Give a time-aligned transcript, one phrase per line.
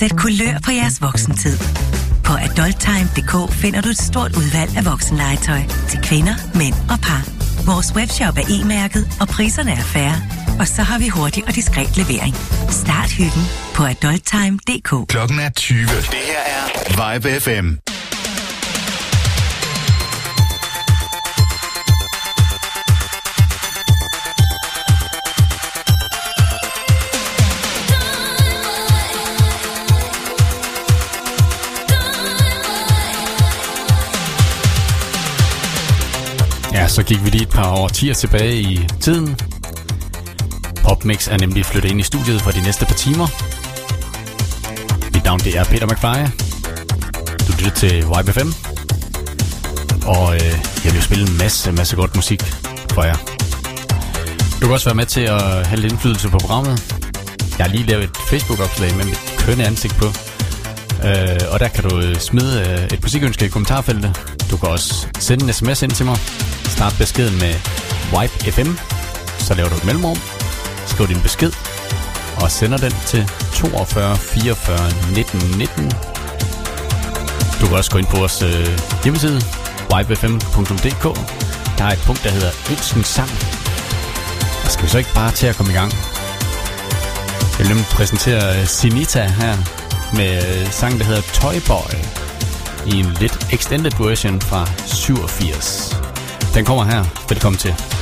[0.00, 1.56] Sæt kulør på jeres voksentid.
[2.24, 7.22] På adulttime.dk finder du et stort udvalg af voksenlegetøj til kvinder, mænd og par.
[7.66, 10.16] Vores webshop er e-mærket, og priserne er færre.
[10.60, 12.34] Og så har vi hurtig og diskret levering.
[12.70, 13.44] Start hyggen
[13.74, 15.08] på adulttime.dk.
[15.08, 15.80] Klokken er 20.
[15.80, 16.62] Det her er
[16.98, 17.89] Vibe FM.
[36.80, 39.36] Ja, så gik vi lige et par årtier tilbage i tiden.
[40.84, 43.26] Popmix er nemlig flyttet ind i studiet for de næste par timer.
[45.14, 46.18] Mit navn det er Peter McFly.
[47.46, 48.50] Du lytter til YBFM.
[50.06, 50.52] Og øh,
[50.84, 52.42] jeg vil spille en masse, masse godt musik
[52.92, 53.16] for jer.
[54.60, 56.94] Du kan også være med til at have lidt indflydelse på programmet.
[57.58, 60.06] Jeg har lige lavet et Facebook-opslag med mit kønne ansigt på.
[61.04, 64.36] Øh, og der kan du øh, smide øh, et musikønske i kommentarfeltet.
[64.50, 66.18] Du kan også sende en sms ind til mig
[66.80, 67.54] starte beskeden med
[68.14, 68.70] Wipe FM.
[69.38, 70.16] Så laver du et mellemrum.
[70.86, 71.52] Skriv din besked.
[72.42, 74.78] Og sender den til 42 44
[75.14, 75.90] 19 19.
[77.60, 78.68] Du kan også gå ind på vores øh,
[79.04, 79.40] hjemmeside
[79.94, 81.04] wipefm.dk.
[81.78, 83.30] Der er et punkt, der hedder Ønskens Sang.
[84.64, 85.92] Og skal vi så ikke bare til at komme i gang?
[87.52, 89.56] Jeg vil nemlig præsentere øh, Sinita her
[90.16, 91.92] med øh, sang, der hedder Toy Boy
[92.86, 96.09] i en lidt extended version fra 87.
[96.54, 97.04] Den kommer her.
[97.28, 97.99] Velkommen til.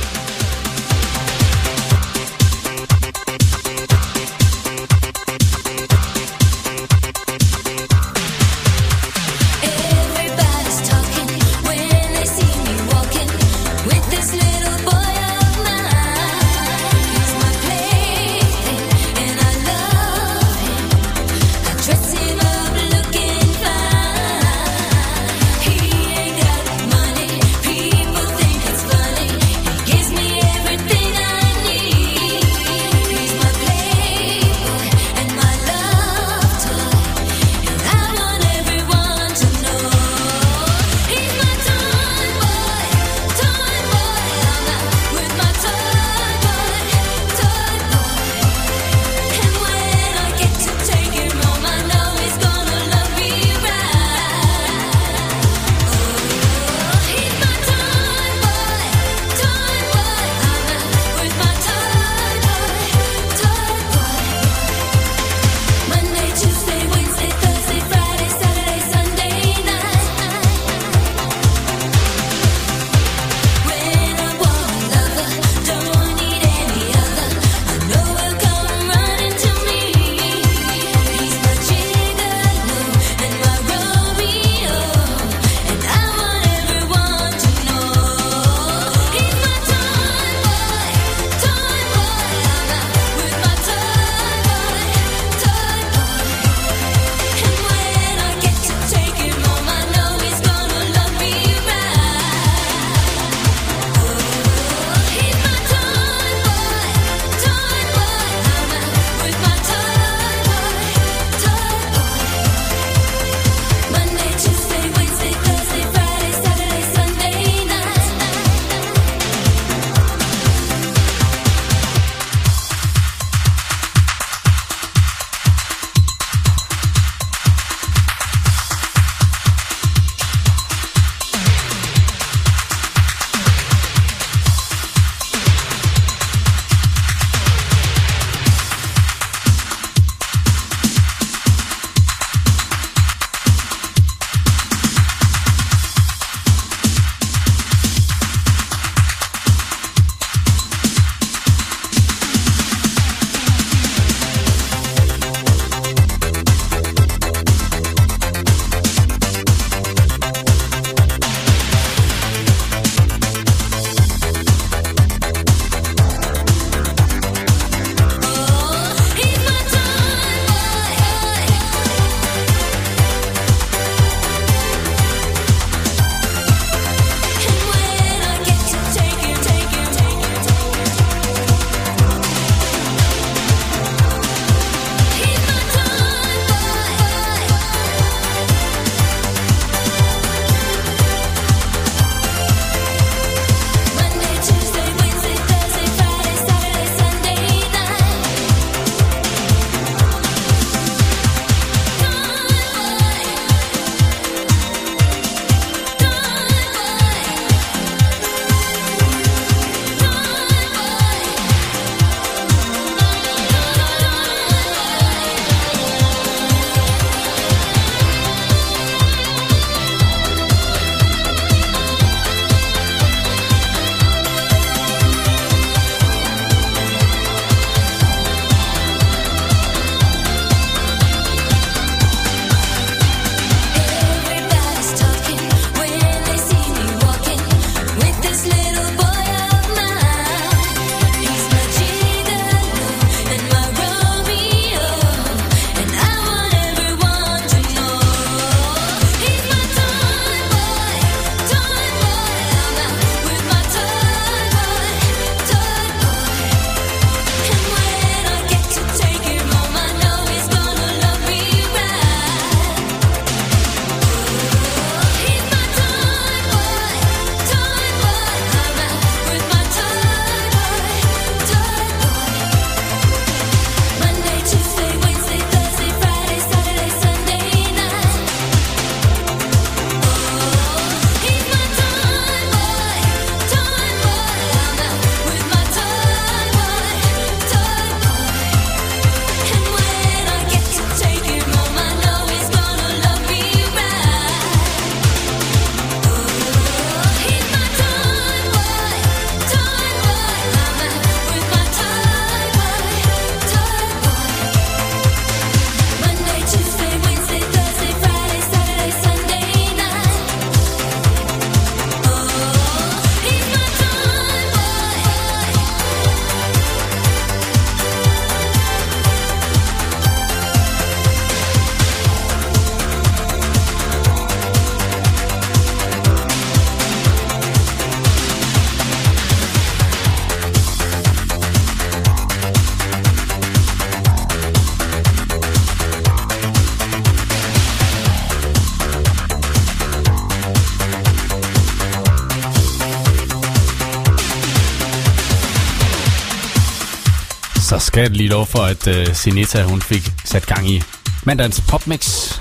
[347.89, 350.83] Skal jeg lige lov for, at uh, Sinita, hun fik sat gang i
[351.23, 352.33] mandagens popmix.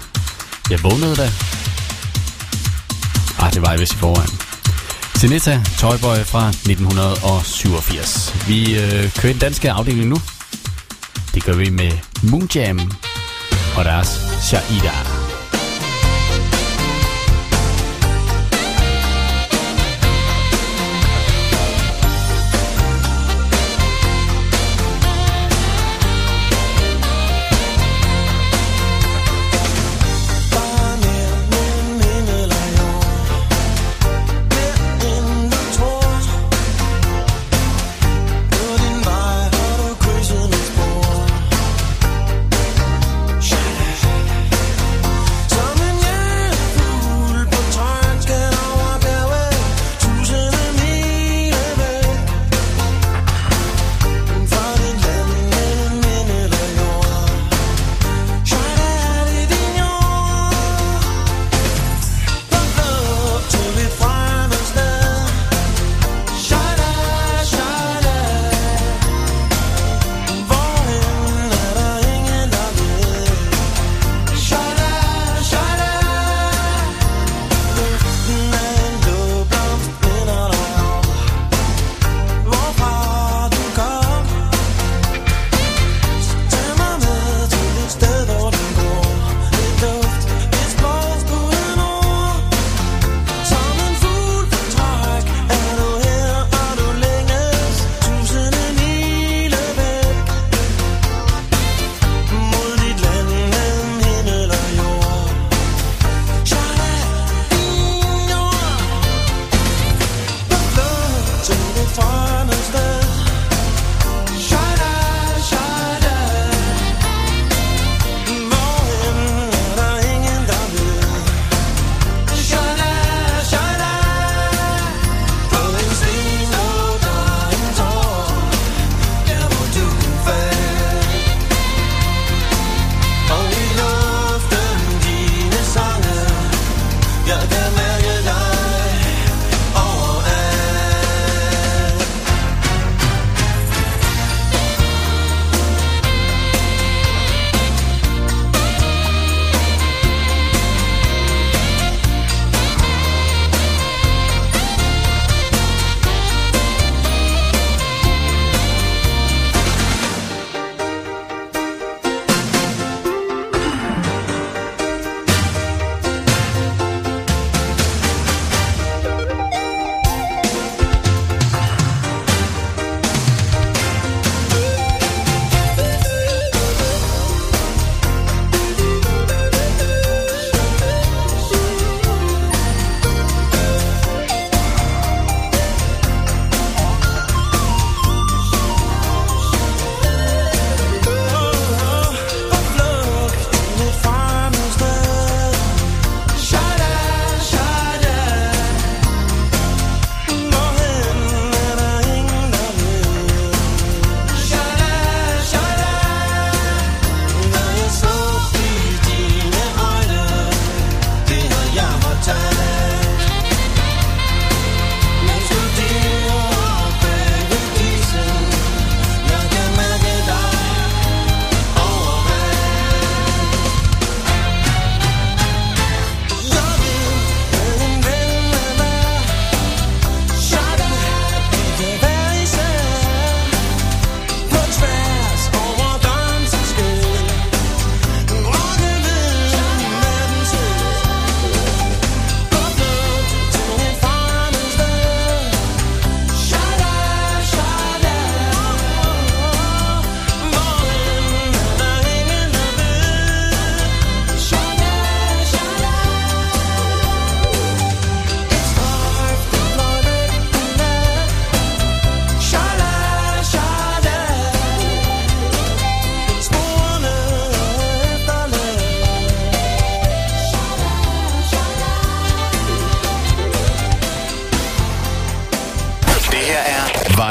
[0.71, 1.31] Jeg vågnede da.
[3.39, 4.31] Ah, det var jeg vist i forvejen.
[5.17, 8.35] Sinita, Toyboy fra 1987.
[8.49, 10.17] Vi øh, kører den danske afdeling nu.
[11.35, 11.93] Det gør vi med
[12.23, 12.93] Moonjam
[13.77, 15.08] og deres Shaida.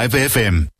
[0.07, 0.76] Live FM.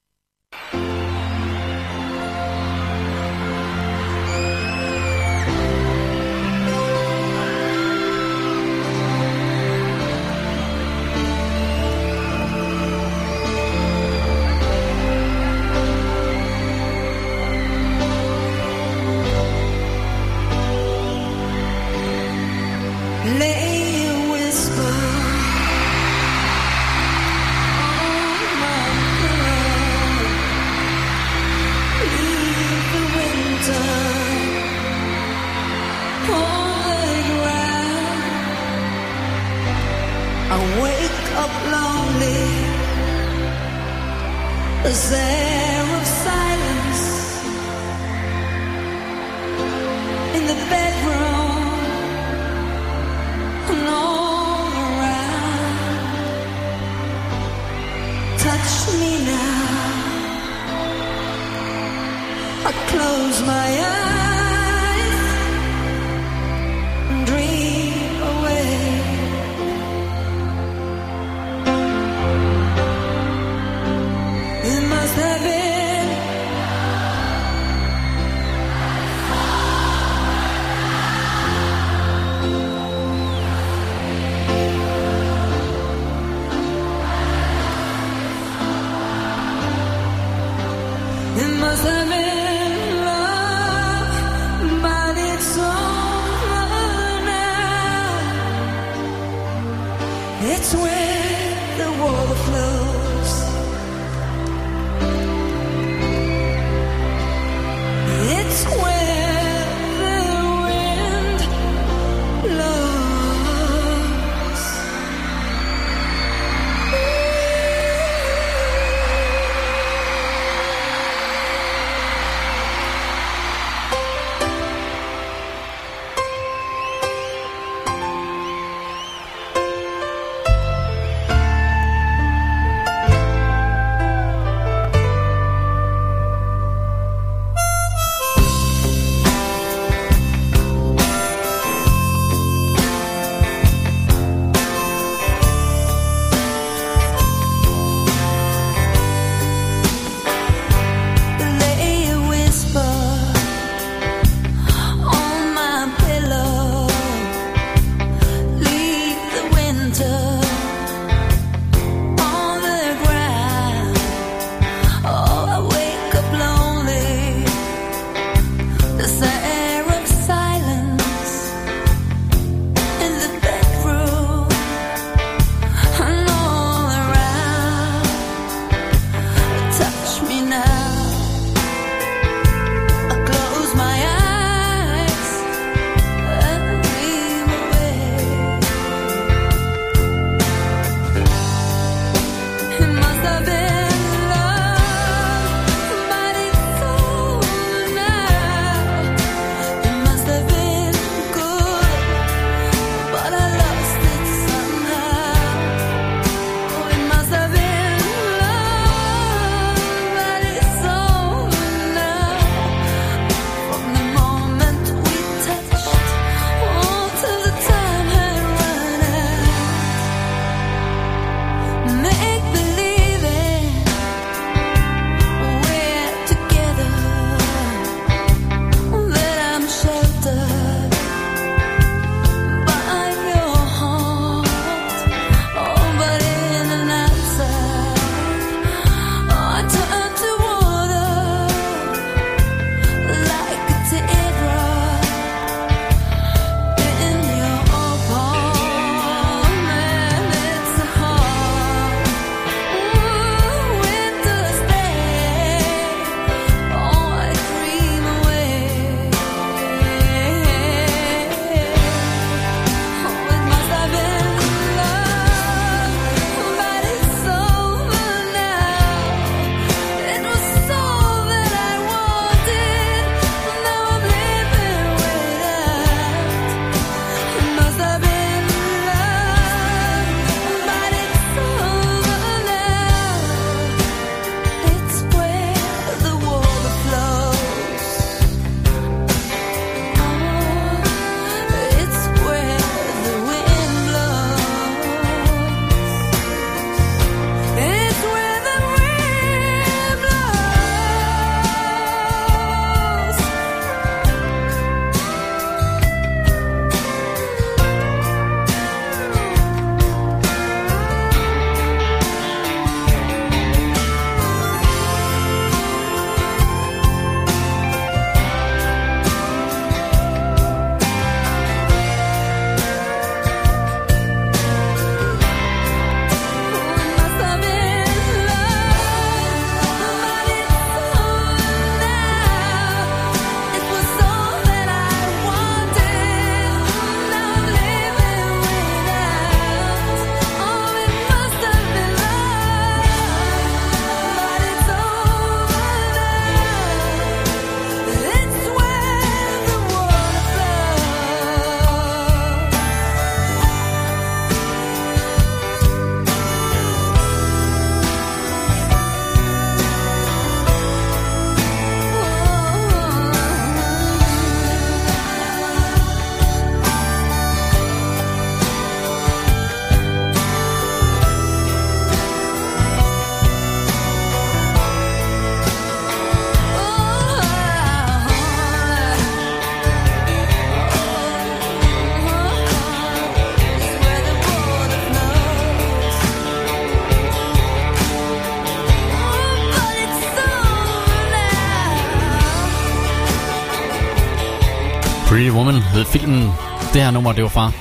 [396.00, 396.32] filmen.
[396.74, 397.52] Det her nummer, det var fra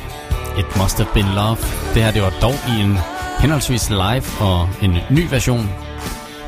[0.59, 1.57] It Must Have Been Love.
[1.94, 2.99] Det her, det var dog i en
[3.40, 5.68] henholdsvis live og en ny version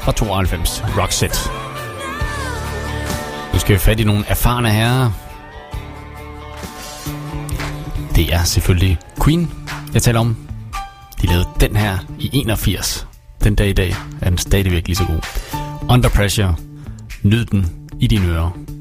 [0.01, 1.51] fra 92, Rockset.
[3.53, 5.11] Nu skal vi fat i nogle erfarne herrer.
[8.17, 9.53] Det er selvfølgelig Queen,
[9.95, 10.37] jeg taler om.
[11.23, 13.07] De lavede den her i 81.
[13.45, 15.21] Den dag i dag er den stadigvæk lige så god.
[15.91, 16.57] Under Pressure.
[17.23, 17.67] Nyd den
[18.01, 18.78] i dine ører.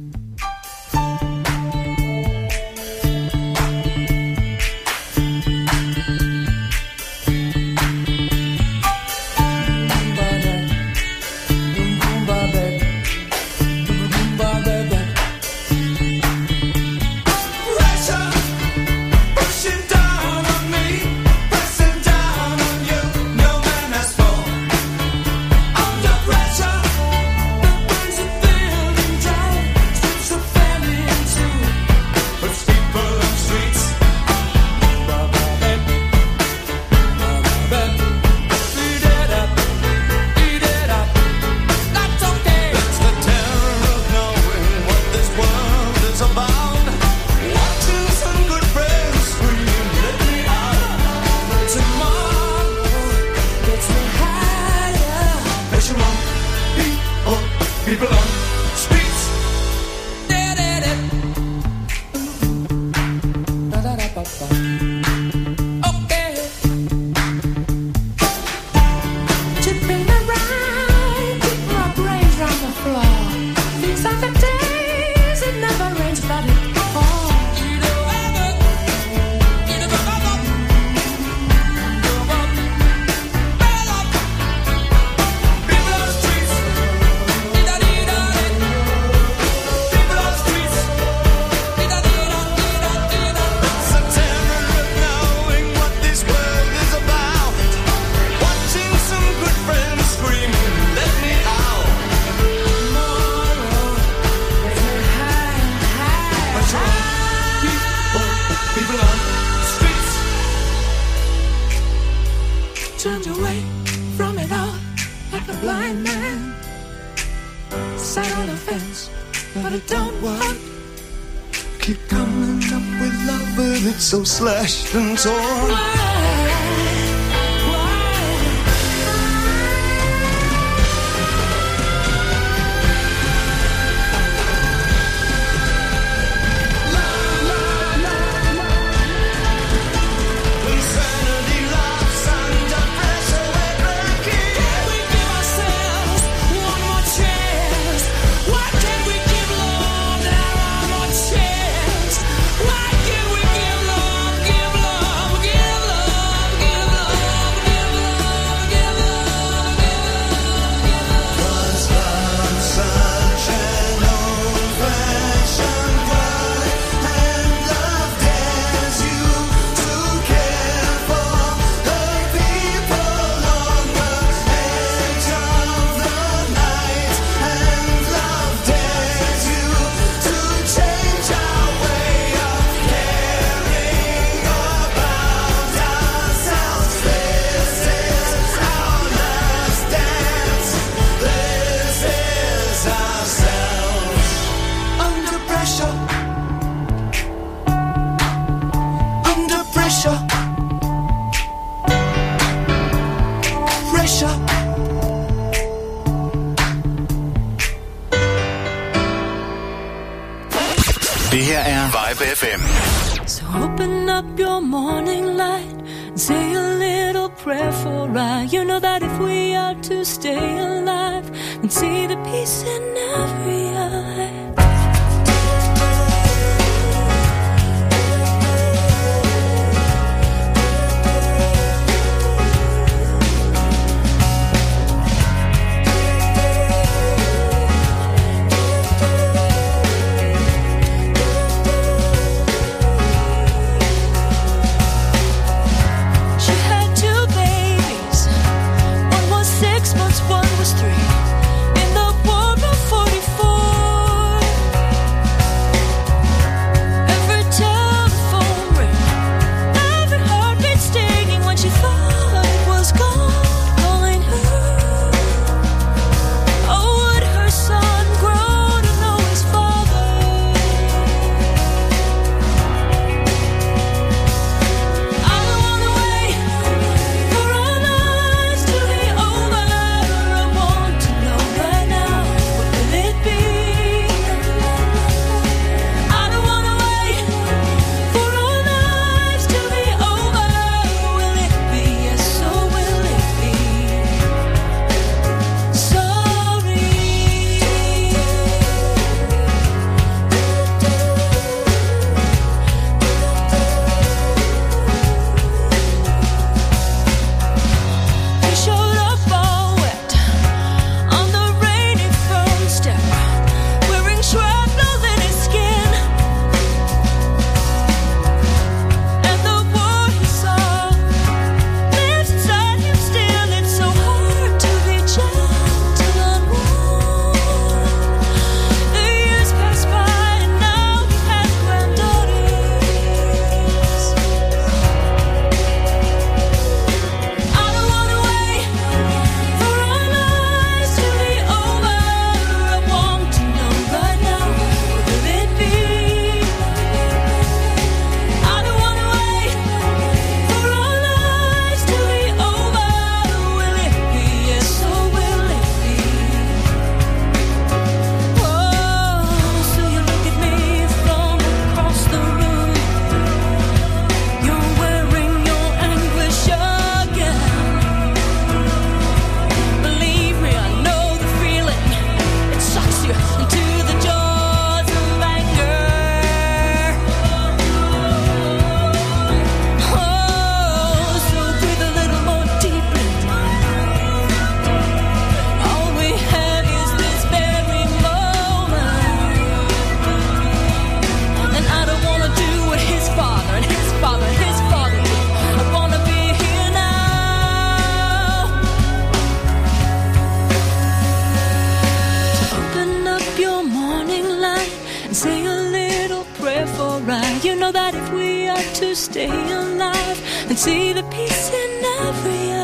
[408.97, 412.56] Stay alive and see the peace in every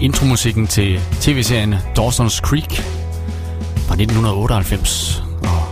[0.00, 2.72] intromusikken til tv-serien Dawson's Creek
[3.86, 5.22] fra 1998.
[5.42, 5.62] Og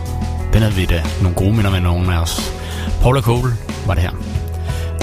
[0.53, 2.53] den havde vi da nogle gode minder med nogen af os.
[3.01, 3.51] Paula Cole
[3.87, 4.11] var det her.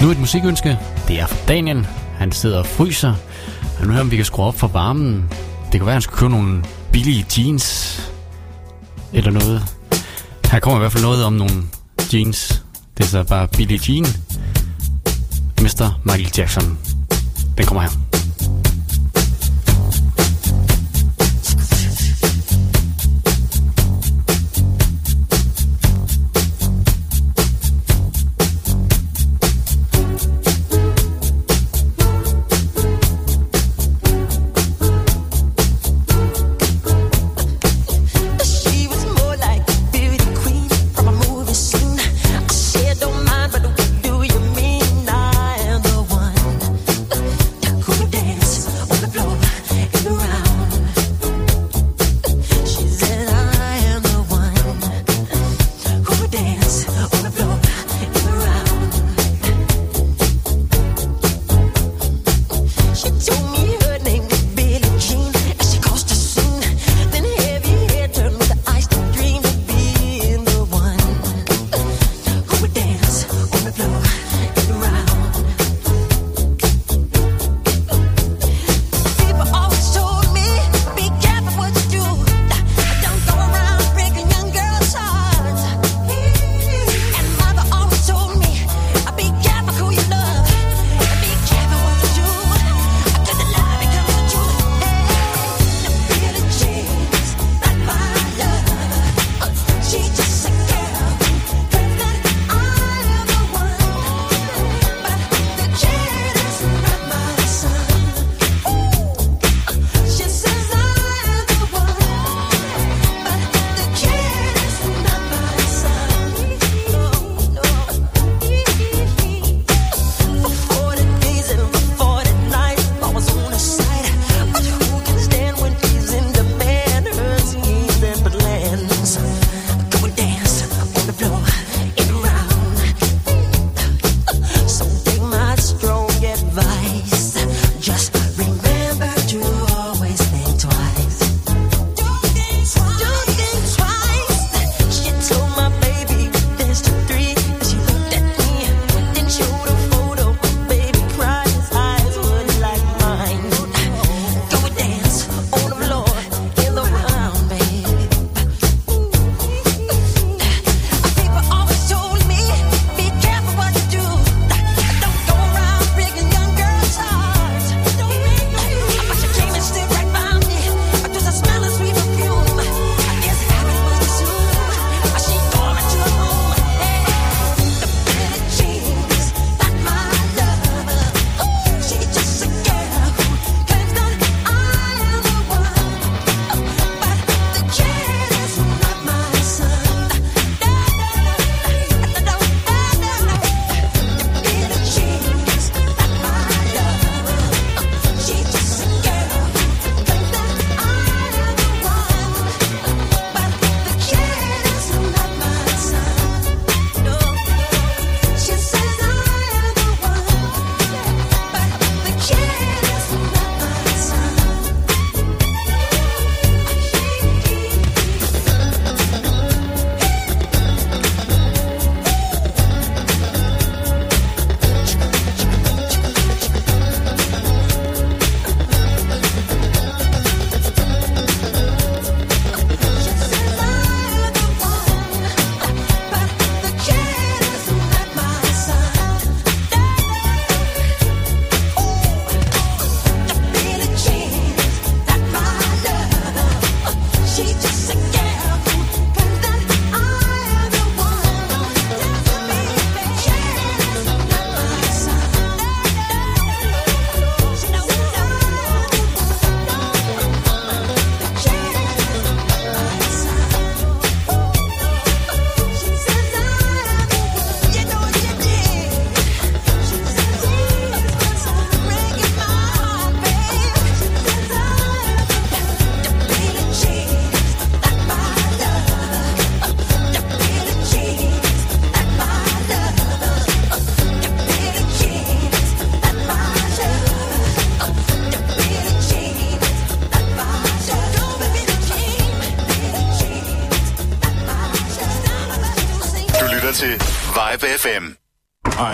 [0.03, 0.79] Nu et musikønske.
[1.09, 1.87] Det er fra Daniel.
[2.19, 3.15] Han sidder og fryser.
[3.79, 5.25] Og nu hører om vi kan skrue op for varmen.
[5.73, 7.99] Det kan være, at han skal købe nogle billige jeans.
[9.13, 9.63] Eller noget.
[10.51, 11.55] Her kommer i hvert fald noget om nogle
[12.13, 12.65] jeans.
[12.99, 14.07] Det er så bare Billie Jean.
[15.61, 16.01] Mr.
[16.05, 16.79] Michael Jackson.
[17.59, 18.02] Den kommer her.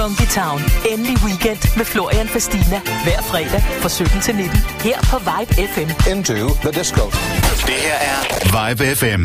[0.00, 0.60] Funky Town.
[0.90, 2.80] Endelig weekend med Florian Fastina.
[3.04, 4.58] Hver fredag fra 17 til 19.
[4.58, 6.10] Her på Vibe FM.
[6.10, 7.04] Into the disco.
[7.66, 8.20] Det her er
[8.68, 9.22] Vibe FM.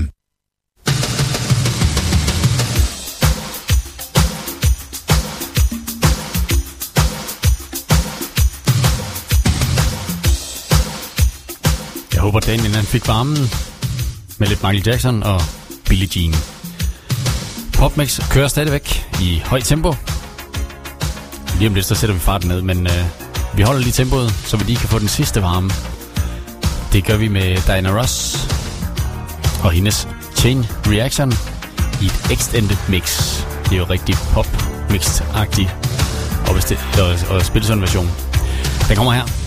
[12.13, 13.37] Jeg håber, Daniel han fik varmen
[14.37, 15.41] med lidt Michael Jackson og
[15.85, 16.35] Billie Jean.
[17.73, 19.93] Popmix kører stadigvæk i højt tempo.
[21.57, 23.05] Lige om lidt, så sætter vi farten ned, men øh,
[23.55, 25.69] vi holder lige tempoet, så vi lige kan få den sidste varme.
[26.93, 28.47] Det gør vi med Diana Ross
[29.63, 31.33] og hendes Chain Reaction
[32.01, 33.35] i et extended mix.
[33.63, 34.47] Det er jo rigtig pop
[34.89, 35.75] mixed agtigt
[36.47, 36.55] og,
[37.01, 38.11] og, og spille sådan en version.
[38.87, 39.44] Den kommer her.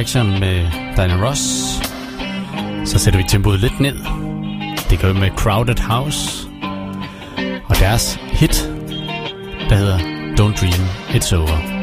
[0.00, 1.40] Action med Diana Ross.
[2.84, 3.96] Så sætter vi tempoet lidt ned.
[4.90, 6.48] Det gør vi med Crowded House.
[7.68, 8.70] Og deres hit,
[9.68, 9.98] der hedder
[10.38, 11.79] Don't Dream It's Over.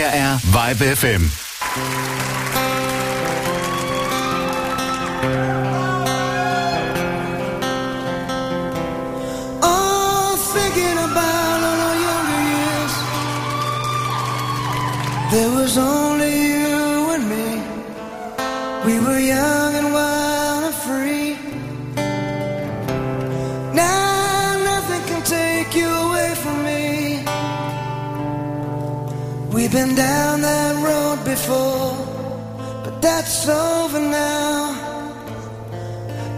[0.00, 1.39] MDR Vibe FM.
[32.84, 34.58] but that's over now.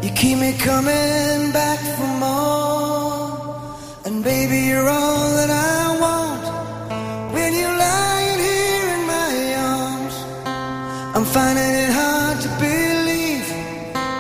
[0.03, 3.71] You keep me coming back for more,
[4.07, 6.45] and baby, you're all that I want.
[7.35, 9.33] When you're lying here in my
[9.77, 10.17] arms,
[11.15, 13.47] I'm finding it hard to believe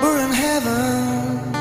[0.03, 1.55] we're in heaven,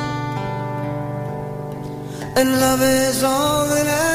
[2.38, 4.11] and love is all that I.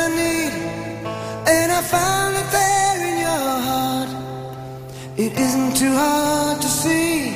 [5.39, 7.36] isn't too hard to see.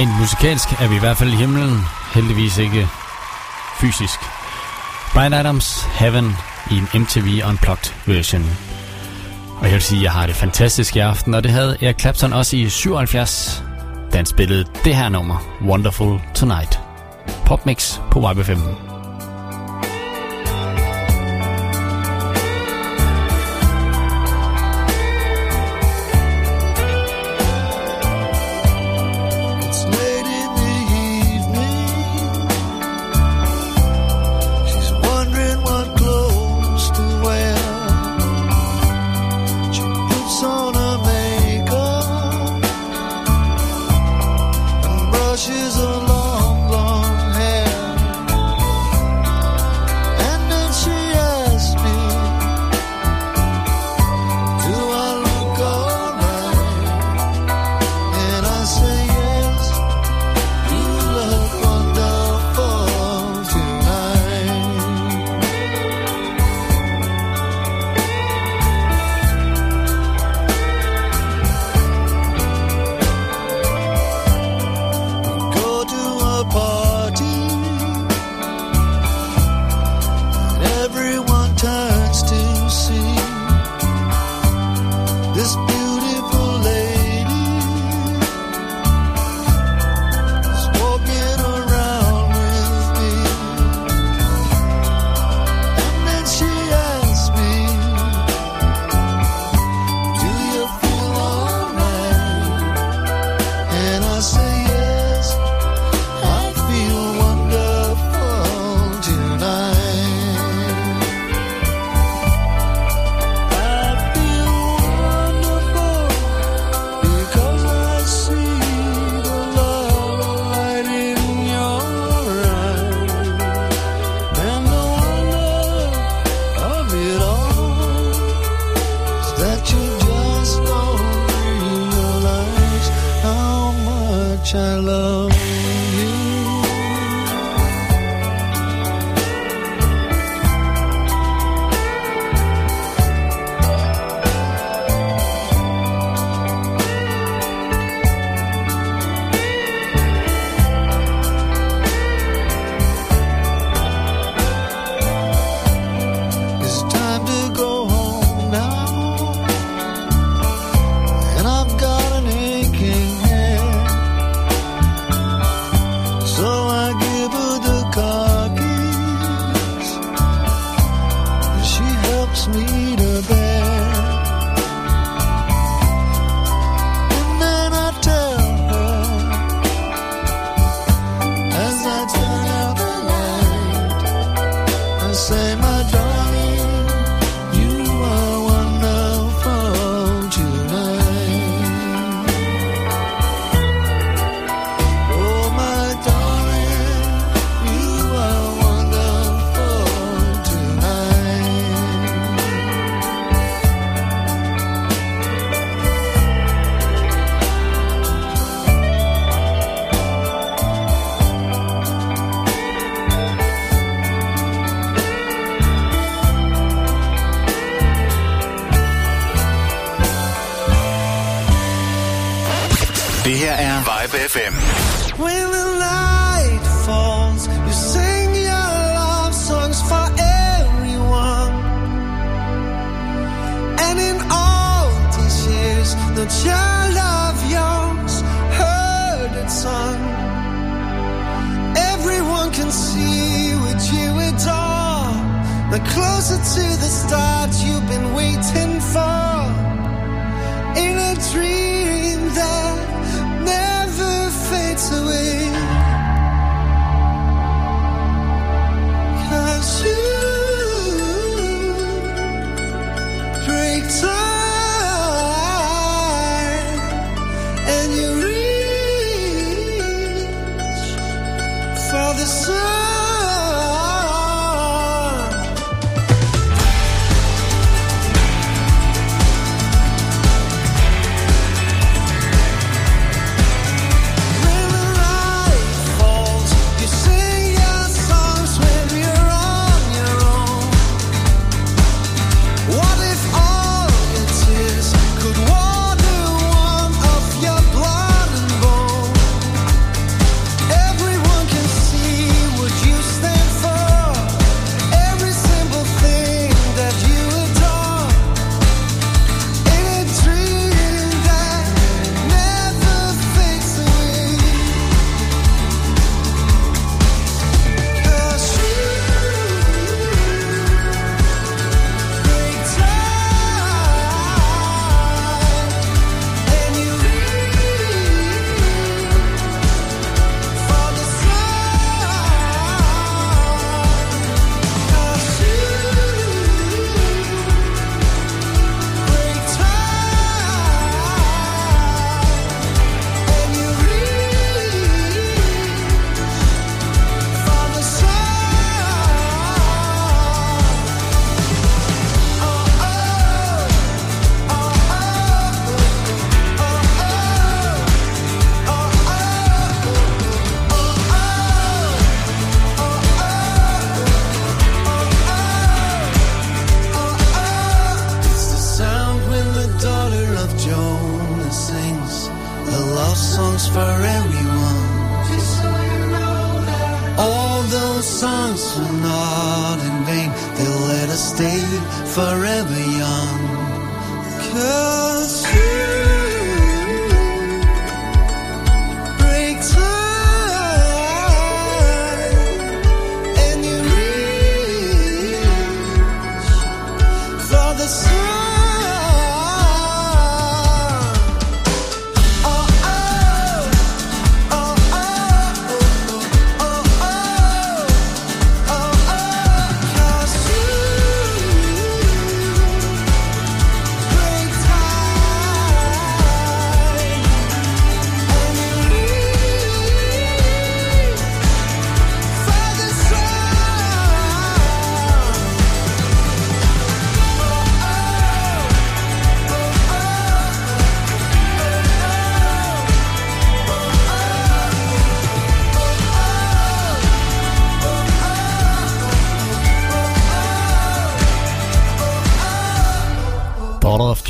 [0.00, 1.80] Rent musikalsk er vi i hvert fald i himlen,
[2.14, 2.88] heldigvis ikke
[3.80, 4.20] fysisk.
[5.14, 6.36] Brian Adams Heaven
[6.70, 8.44] i en MTV Unplugged version.
[9.58, 12.00] Og jeg vil sige, at jeg har det fantastisk i aften, og det havde Eric
[12.00, 13.64] Clapton også i 77,
[14.12, 16.80] da han spillede det her nummer, Wonderful Tonight.
[17.46, 18.89] Popmix på YB15.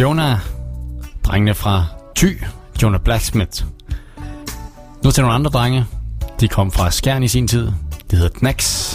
[0.01, 0.39] Jonah,
[1.25, 1.85] drengene fra
[2.15, 2.27] Ty,
[2.83, 3.65] Jonah Blacksmith.
[5.05, 5.85] Nu til nogle andre drenge.
[6.41, 7.73] De kom fra Skjern i sin tid.
[8.11, 8.95] Det hedder Knax.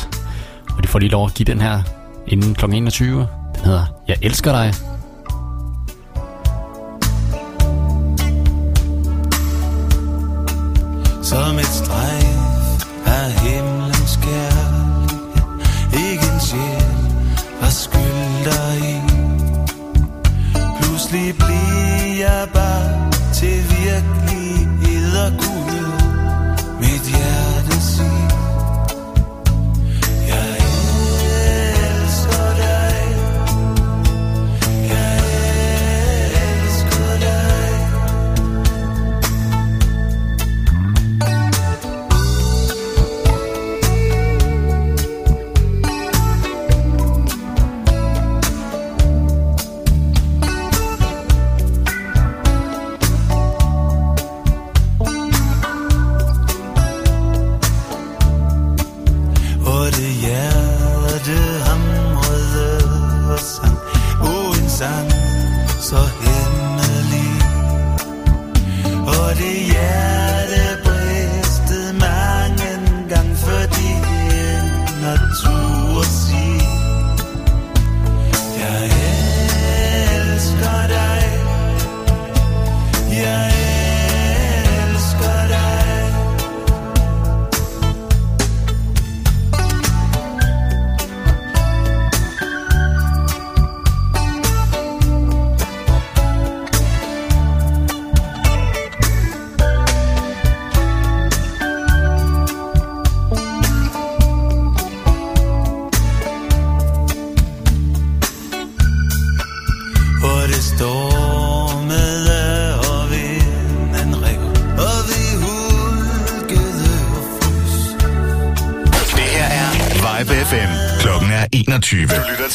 [0.77, 1.81] Og de får lige lov at give den her
[2.27, 2.65] inden kl.
[2.65, 3.27] 21.
[3.55, 4.73] Den hedder Jeg elsker dig.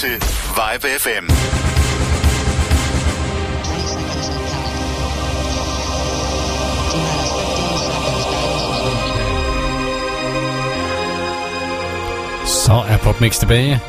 [0.00, 1.26] Til Vibe FM.
[12.46, 13.80] Så er PopMix tilbage.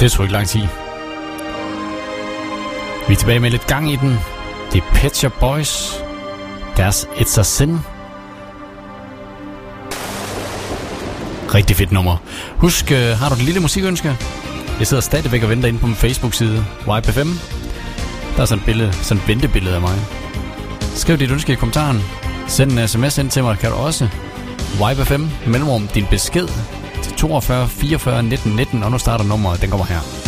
[0.00, 0.60] Det tog ikke lang tid.
[3.08, 4.18] Vi er tilbage med lidt gang i den.
[4.72, 6.02] Det er Pet Shop Boys.
[6.76, 7.78] Deres It's a Sin.
[11.54, 12.16] Rigtig fedt nummer.
[12.56, 14.16] Husk, øh, har du et lille musikønske?
[14.78, 17.30] Jeg sidder stadigvæk og venter inde på min Facebook-side, YPFM.
[18.36, 19.98] Der er sådan et, billede, sådan et ventebillede af mig.
[20.94, 22.02] Skriv dit ønske i kommentaren.
[22.48, 24.08] Send en sms ind til mig, kan du også.
[24.92, 26.48] YPFM, mellemrum, din besked
[27.02, 30.25] til 42 44 19 19, og nu starter nummeret, den kommer her.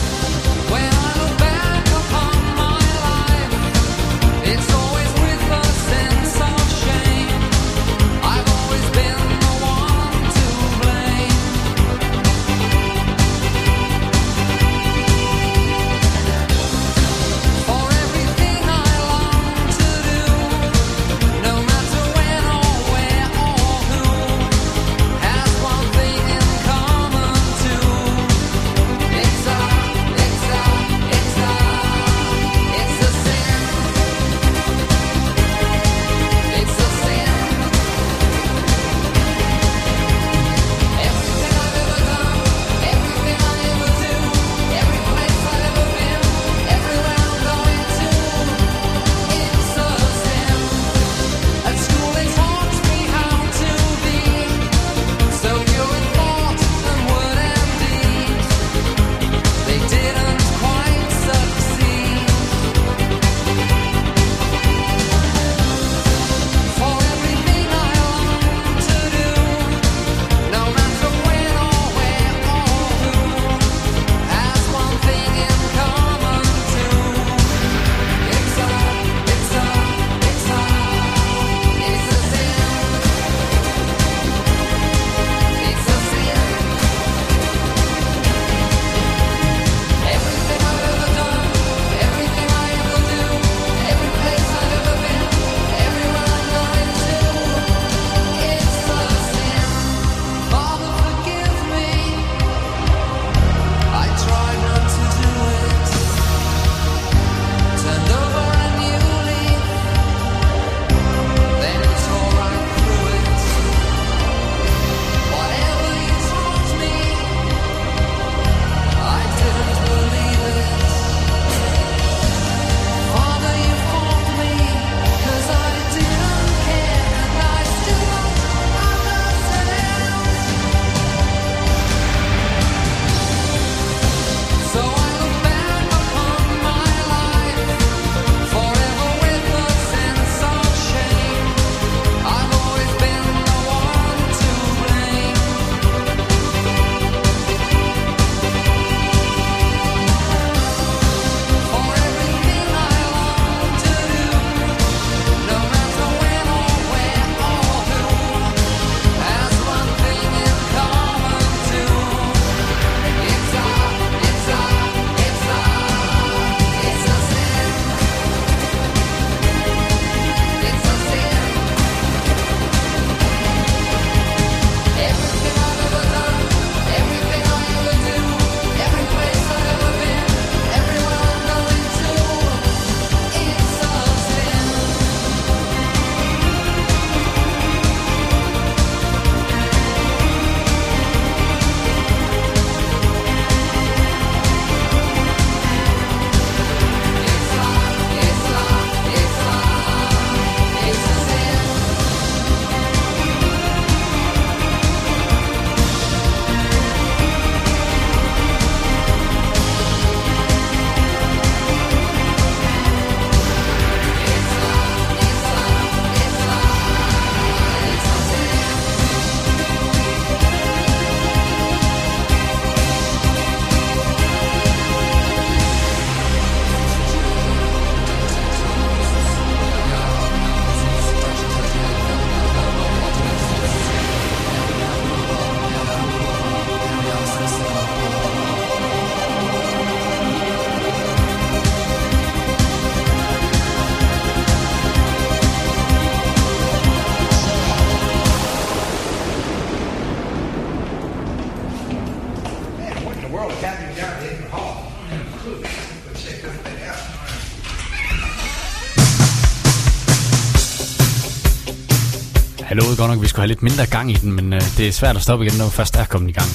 [262.98, 264.92] Godt nok, at vi skulle have lidt mindre gang i den, men øh, det er
[264.92, 266.48] svært at stoppe igen, når vi først er kommet i gang.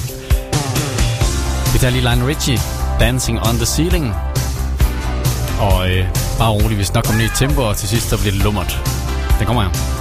[1.72, 2.58] Vi tager lige Lionel Richie,
[3.00, 4.14] Dancing on the Ceiling.
[5.60, 6.06] Og øh,
[6.38, 8.80] bare roligt, vi snakker om ned i tempo, og til sidst så bliver det lummert.
[9.38, 9.93] Den kommer her.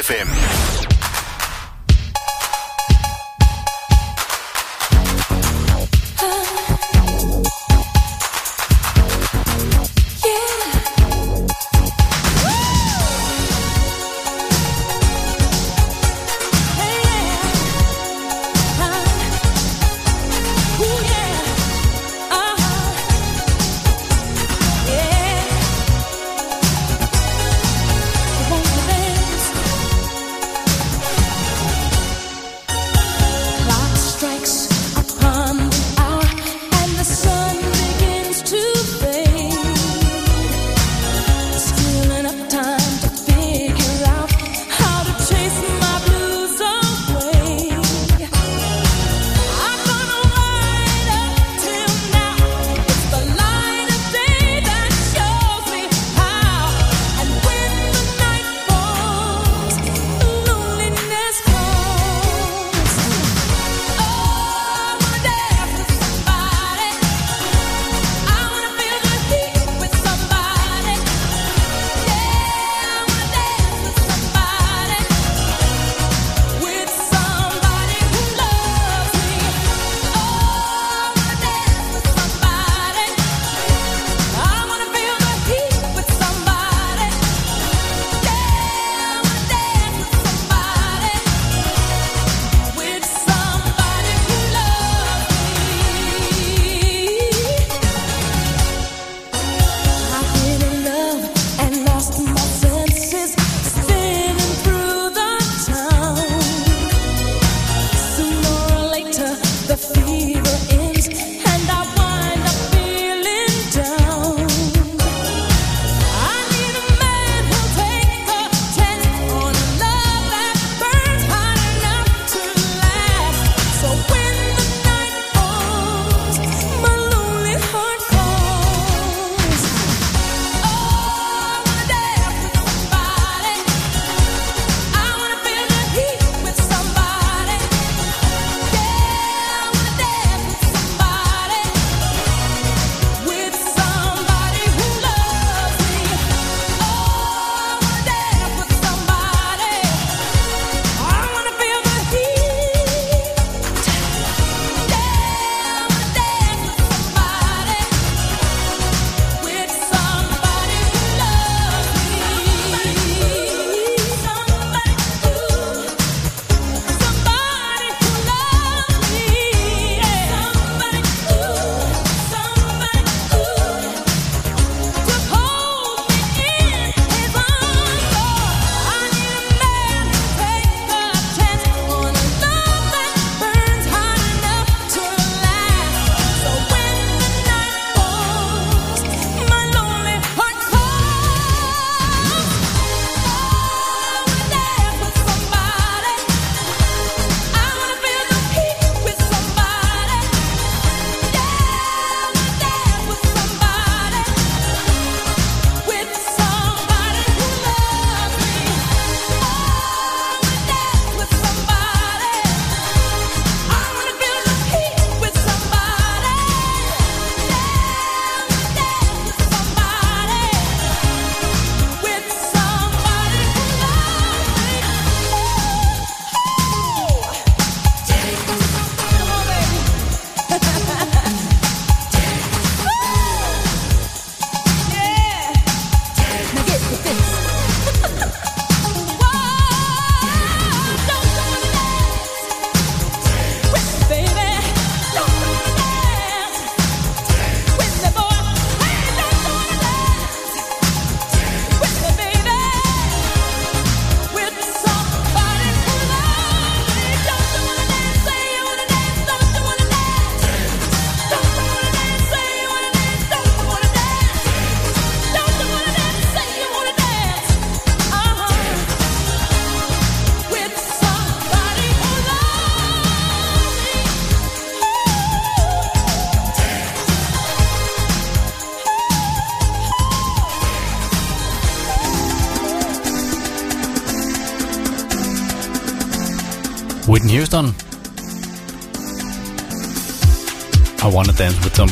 [0.00, 0.49] FM.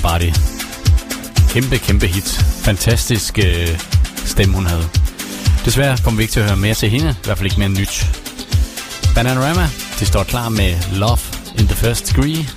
[0.09, 0.41] Dance
[1.49, 2.29] Kæmpe, kæmpe hit.
[2.63, 3.81] Fantastisk øh,
[4.25, 4.89] stemme, hun havde.
[5.65, 7.69] Desværre kommer vi ikke til at høre mere til hende, i hvert fald ikke mere
[7.69, 8.07] nyt.
[9.15, 9.69] Bananarama,
[10.01, 11.19] de står klar med Love
[11.59, 12.49] in the First Degree,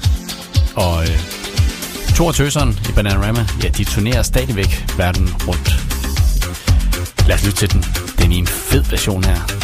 [0.76, 1.20] og øh,
[2.16, 5.80] Thor af tøserne i Bananarama, ja, de turnerer stadigvæk verden rundt.
[7.28, 7.86] Lad os lytte til den.
[8.18, 9.61] Den er i en fed version her.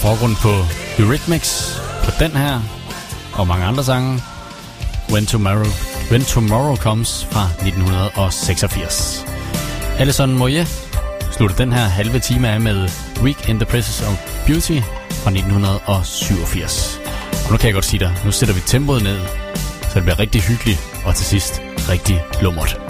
[0.00, 0.52] forgrunden på
[0.98, 2.60] Eurythmics, på den her,
[3.32, 4.22] og mange andre sange.
[5.12, 5.70] When Tomorrow,
[6.10, 9.26] When Tomorrow Comes fra 1986.
[9.98, 10.66] Alison Moye
[11.32, 12.88] slutter den her halve time af med
[13.22, 17.00] Week in the Presence of Beauty fra 1987.
[17.44, 19.18] Og nu kan jeg godt sige dig, nu sætter vi tempoet ned,
[19.82, 22.89] så det bliver rigtig hyggeligt og til sidst rigtig lummert.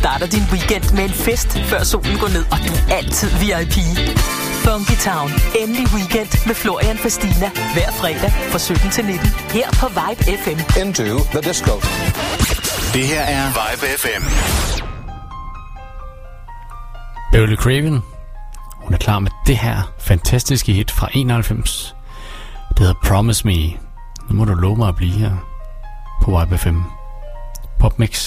[0.00, 3.76] Starter din weekend med en fest, før solen går ned, og du er altid VIP.
[4.64, 5.30] Funky Town.
[5.60, 7.48] Endelig weekend med Florian Fastina.
[7.74, 9.28] Hver fredag fra 17 til 19.
[9.56, 10.58] Her på Vibe FM.
[10.82, 11.74] Into the disco.
[12.94, 14.22] Det her er Vibe FM.
[17.32, 18.02] Beverly Craven.
[18.84, 21.94] Hun er klar med det her fantastiske hit fra 91.
[22.68, 23.58] Det hedder Promise Me.
[24.28, 25.32] Nu må du love mig at blive her
[26.22, 26.80] på Vibe FM.
[27.80, 28.25] Popmix.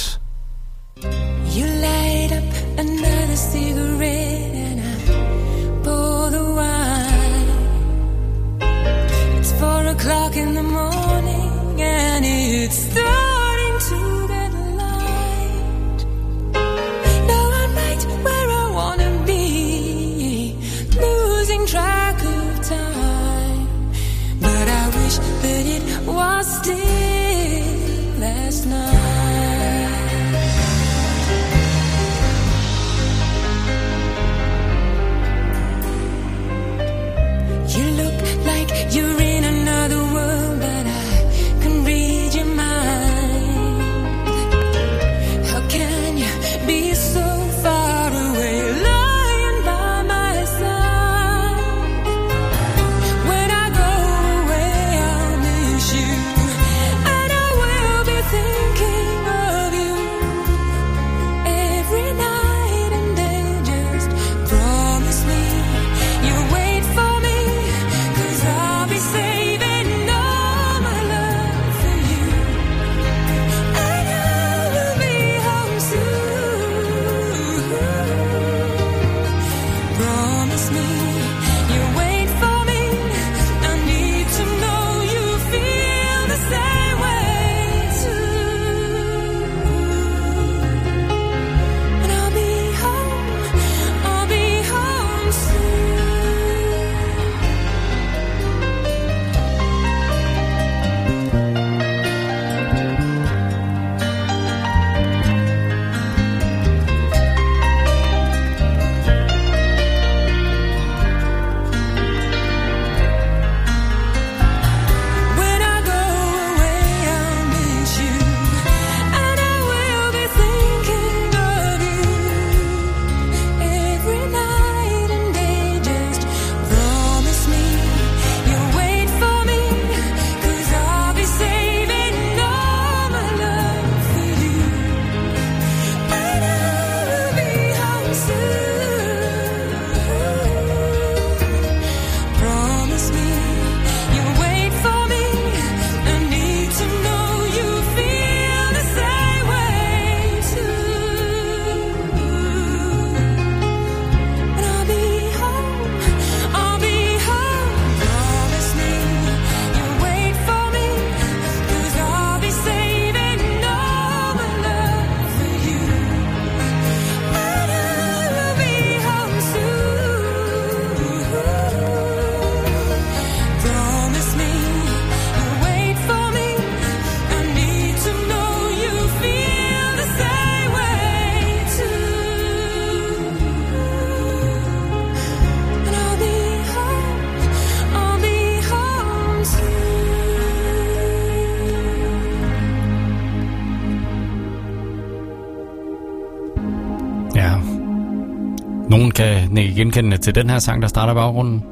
[199.80, 201.64] Genkendende til den her sang, der starter baggrunden.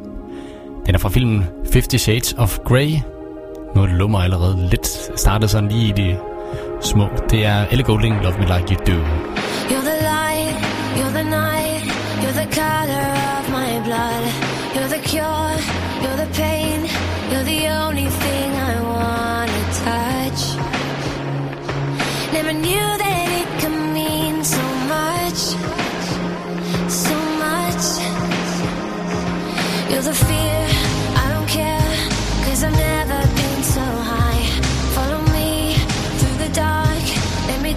[0.86, 2.90] Den er fra filmen 50 Shades of Grey.
[3.76, 4.88] Nu er det lummer allerede lidt
[5.20, 6.18] startet sådan lige i det
[6.82, 7.08] små.
[7.30, 8.98] Det er Ellie Goulding, Love Me Like You Do.
[9.72, 10.56] You're the light,
[10.98, 11.84] you're the night,
[12.22, 14.24] you're the color of my blood.
[14.76, 15.54] You're the cure,
[16.04, 16.80] you're the pain,
[17.32, 20.42] you're the only thing I wanna touch.
[22.38, 23.07] Never knew that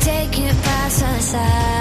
[0.00, 1.79] take you past the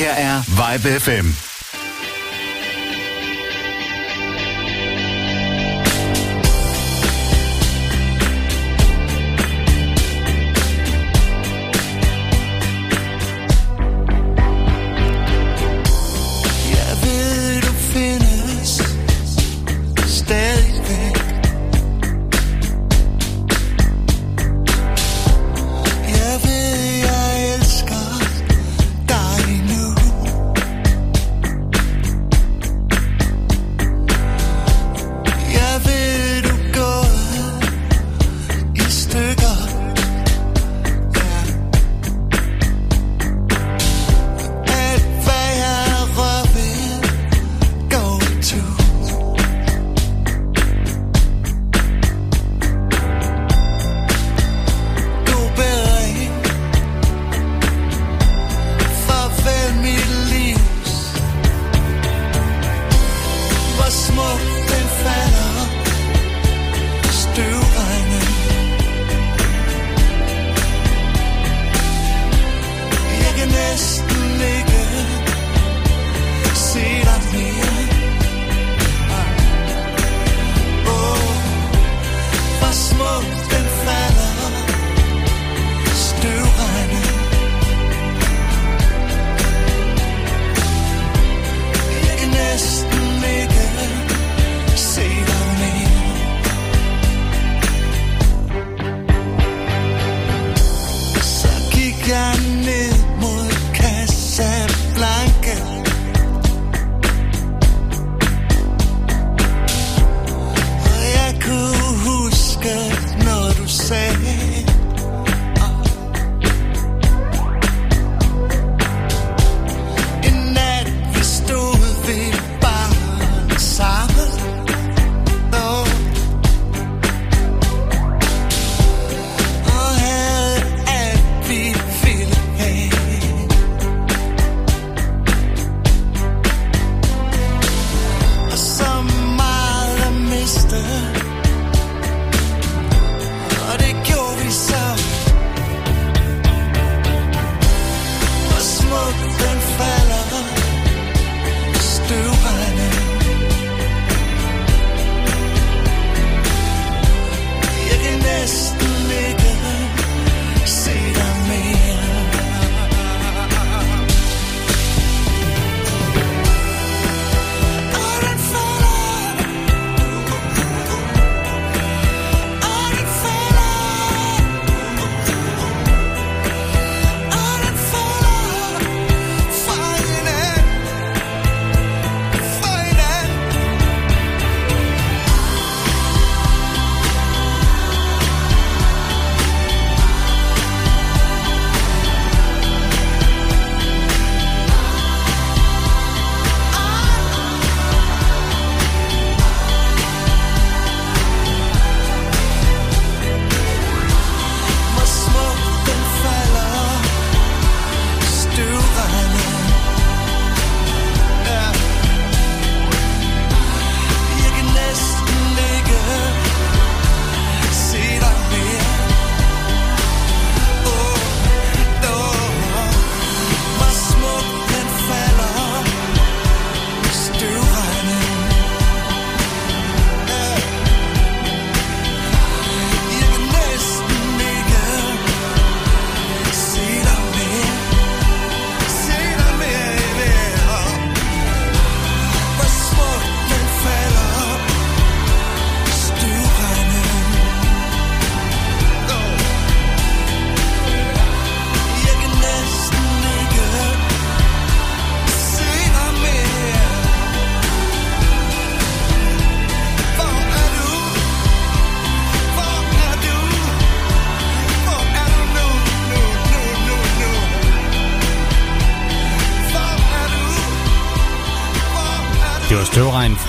[0.00, 0.42] Det her er
[0.78, 1.39] Vibe FM.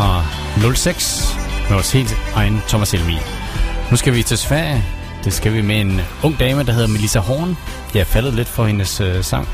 [0.02, 0.24] fra
[0.76, 1.38] 06
[1.70, 3.18] med vores helt egen Thomas Helmi.
[3.92, 4.84] Nu skal vi til Sverige.
[5.24, 7.58] Det skal vi med en ung dame, der hedder Melissa Horn.
[7.94, 9.48] Jeg er faldet lidt for hendes øh, sang.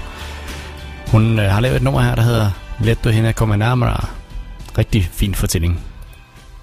[1.11, 4.05] Hun øh, har lavet et nummer her, der hedder Let du hende komme nærmere.
[4.77, 5.79] Rigtig fin fortælling.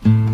[0.03, 0.34] Mm.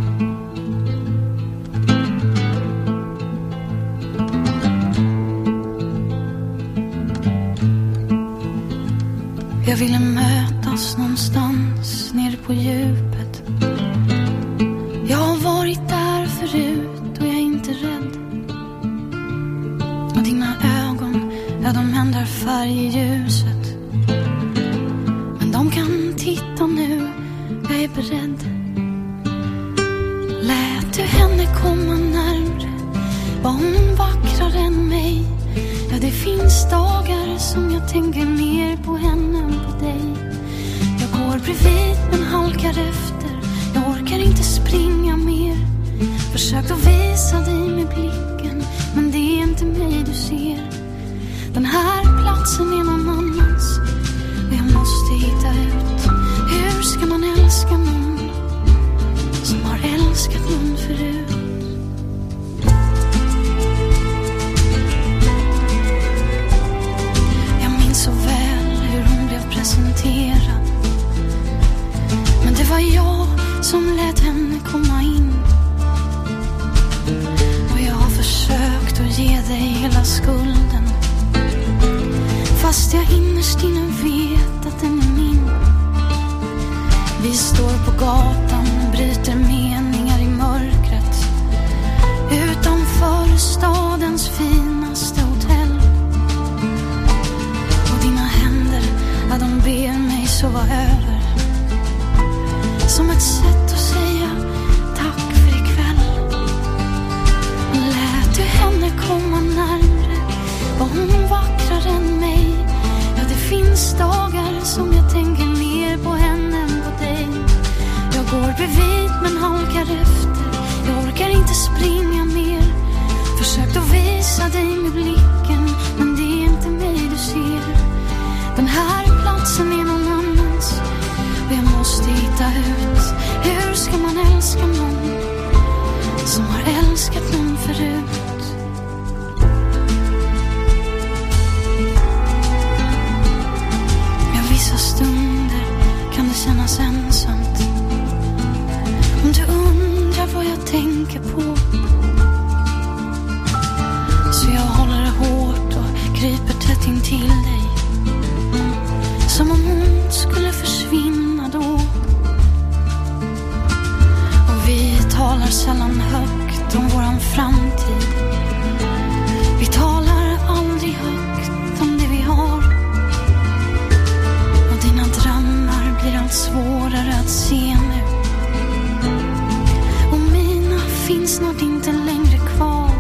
[181.31, 182.91] finns nog inte längre kvar.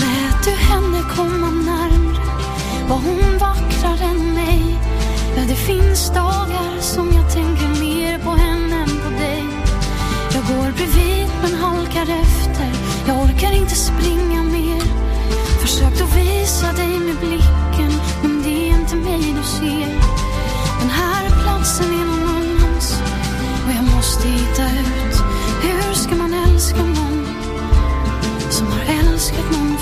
[0.00, 2.22] Lät du henne komma närmre?
[2.88, 4.78] Var hon vackrare än mig?
[5.36, 9.44] Ja, det finns dagar som jag tänker mer på henne än på dig.
[10.34, 12.70] Jag går bredvid men halkar efter.
[13.06, 14.82] Jag orkar inte springa mer.
[15.60, 17.92] Försökt att visa dig med blicken
[18.22, 20.00] Men det är inte mig du ser.
[20.80, 23.02] Den här platsen är någon annans.
[23.66, 25.07] Och jag måste hitta ut.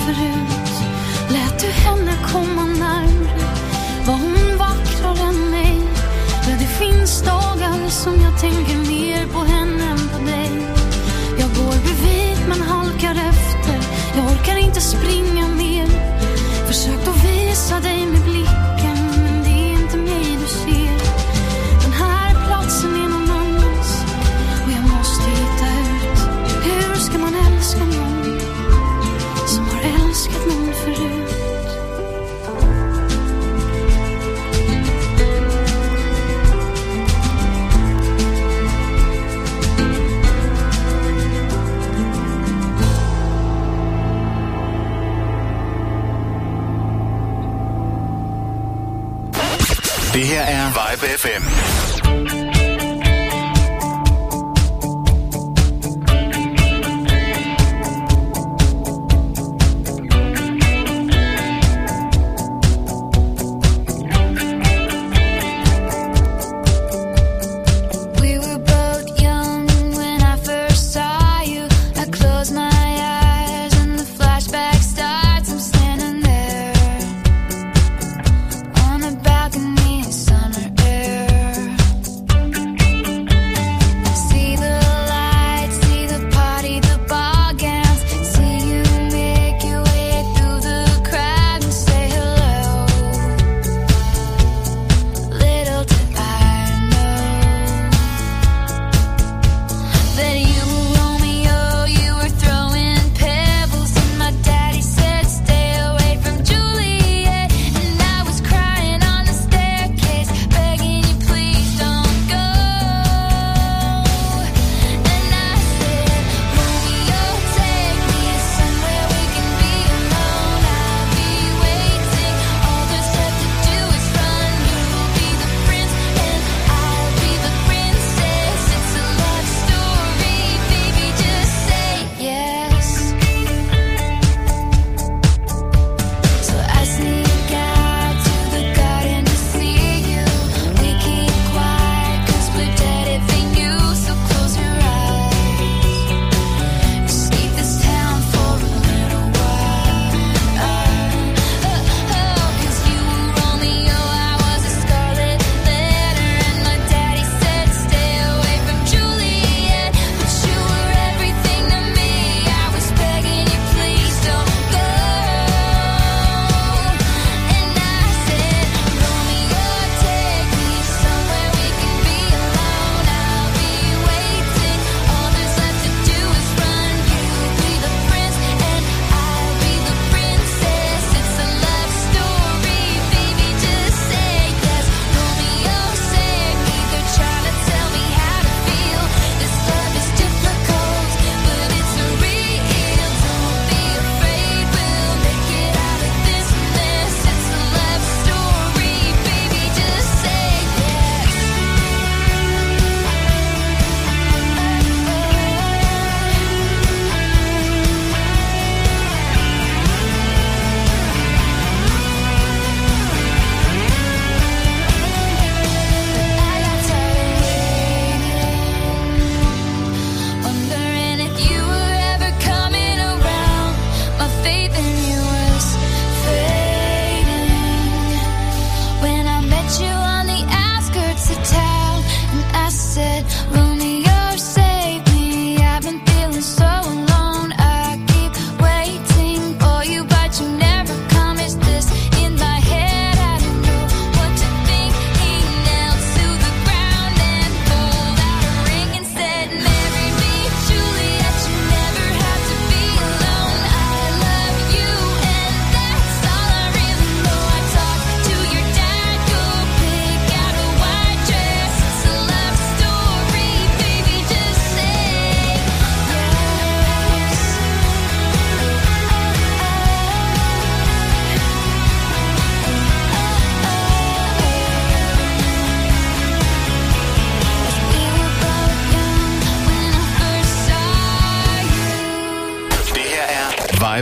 [0.07, 0.73] förut
[1.29, 3.47] lät du henne komma närmre.
[4.07, 5.81] Var hon vackrare än mig?
[6.49, 10.51] Ja, det finns dagar som jag tänker mer på henne än på dig.
[11.39, 13.79] Jag går bredvid men halkar efter.
[14.17, 15.87] Jag orkar inte springa mer.
[16.67, 18.26] Försökt att visa dig med
[50.77, 51.76] Vibe FM.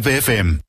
[0.05, 0.64] Tribe FM.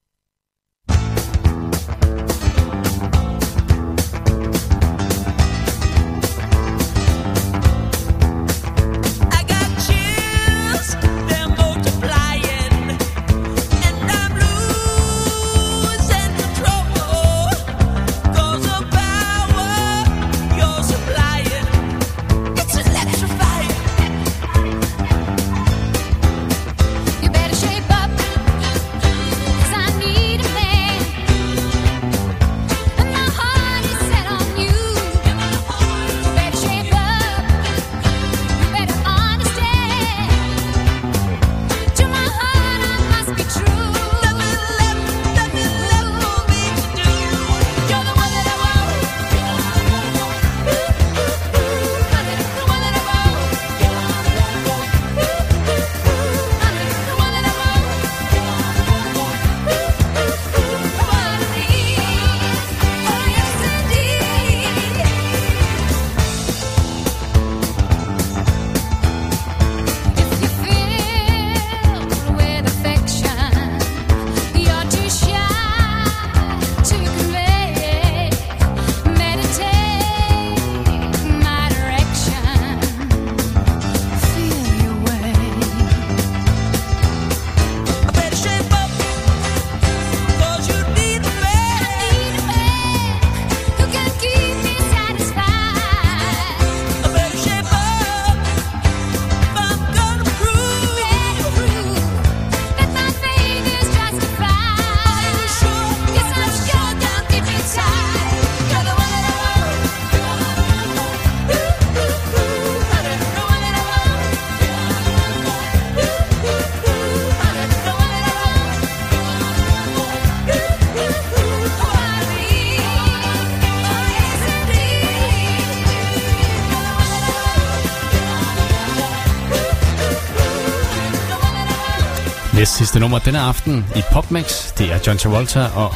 [132.65, 135.93] næst sidste nummer denne aften i PopMix, det er John Travolta og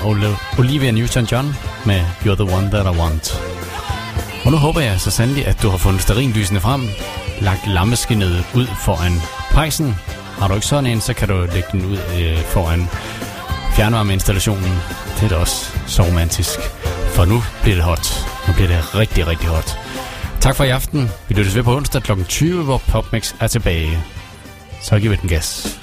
[0.58, 1.46] Olivia Newton-John
[1.86, 3.42] med You're the One That I Want.
[4.46, 6.82] Og nu håber jeg så sandelig, at du har fundet sterinlysene frem,
[7.42, 9.14] lagt lammeskinnet ud foran
[9.52, 9.96] pejsen.
[10.40, 12.90] Har du ikke sådan en, så kan du lægge den ud øh, foran
[13.76, 14.74] fjernvarmeinstallationen.
[15.16, 16.60] Det er da også så romantisk.
[17.14, 18.26] For nu bliver det hot.
[18.48, 19.78] Nu bliver det rigtig, rigtig hot.
[20.42, 21.10] Tak for i aften.
[21.28, 22.12] Vi lyttes ved på onsdag kl.
[22.28, 24.04] 20, hvor PopMix er tilbage.
[24.82, 25.80] Så giver vi den gas.